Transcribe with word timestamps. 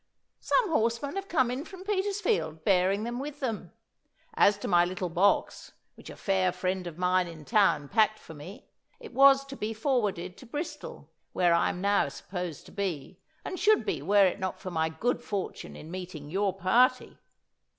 'Some 0.39 0.71
horsemen 0.71 1.15
have 1.15 1.27
come 1.27 1.51
in 1.51 1.63
from 1.63 1.83
Petersfield, 1.83 2.65
bearing 2.65 3.03
them 3.03 3.19
with 3.19 3.39
them. 3.39 3.71
As 4.33 4.57
to 4.57 4.67
my 4.67 4.83
little 4.83 5.09
box, 5.09 5.73
which 5.93 6.09
a 6.09 6.15
fair 6.15 6.51
friend 6.51 6.87
of 6.87 6.97
mine 6.97 7.27
in 7.27 7.45
town 7.45 7.87
packed 7.87 8.17
for 8.17 8.33
me, 8.33 8.65
it 8.99 9.13
was 9.13 9.45
to 9.45 9.55
be 9.55 9.75
forwarded 9.75 10.37
to 10.37 10.47
Bristol, 10.47 11.11
where 11.33 11.53
I 11.53 11.69
am 11.69 11.81
now 11.81 12.07
supposed 12.09 12.65
to 12.65 12.71
be, 12.71 13.19
and 13.45 13.59
should 13.59 13.85
be 13.85 14.01
were 14.01 14.25
it 14.25 14.39
not 14.39 14.59
for 14.59 14.71
my 14.71 14.89
good 14.89 15.21
fortune 15.21 15.75
in 15.75 15.91
meeting 15.91 16.31
your 16.31 16.51
party. 16.51 17.19